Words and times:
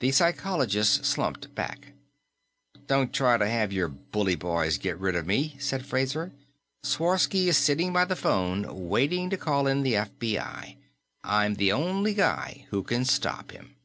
The 0.00 0.12
psychologist 0.12 1.04
slumped 1.04 1.54
back. 1.54 1.92
"Don't 2.86 3.12
try 3.12 3.36
to 3.36 3.46
have 3.46 3.70
your 3.70 3.86
bully 3.88 4.34
boys 4.34 4.78
get 4.78 4.96
rid 4.98 5.14
of 5.14 5.26
me," 5.26 5.56
said 5.58 5.84
Fraser. 5.84 6.32
"Sworsky 6.82 7.48
is 7.50 7.58
sitting 7.58 7.92
by 7.92 8.06
the 8.06 8.16
phone, 8.16 8.88
waiting 8.88 9.28
to 9.28 9.36
call 9.36 9.64
the 9.64 9.72
FBI. 9.74 10.78
I'm 11.22 11.56
the 11.56 11.70
only 11.70 12.14
guy 12.14 12.64
who 12.70 12.82
can 12.82 13.04
stop 13.04 13.50
him." 13.50 13.76